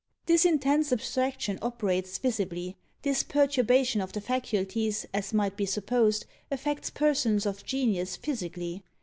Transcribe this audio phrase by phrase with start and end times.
[0.25, 6.89] This intense abstraction operates visibly; this perturbation of the faculties, as might be supposed, affects
[6.89, 8.83] persons of genius physically.